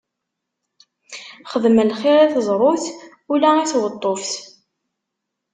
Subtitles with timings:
[1.51, 2.85] Xdem lxiṛ i teẓrut,
[3.33, 4.33] ula i tweṭṭuft!